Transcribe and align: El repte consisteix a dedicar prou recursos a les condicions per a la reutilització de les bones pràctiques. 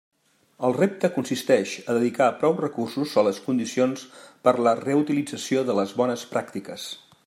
El 0.69 0.73
repte 0.77 1.11
consisteix 1.17 1.73
a 1.83 1.97
dedicar 1.99 2.29
prou 2.41 2.57
recursos 2.63 3.13
a 3.23 3.27
les 3.29 3.43
condicions 3.49 4.09
per 4.47 4.57
a 4.57 4.67
la 4.69 4.77
reutilització 4.85 5.67
de 5.71 5.81
les 5.83 5.99
bones 6.03 6.31
pràctiques. 6.37 6.93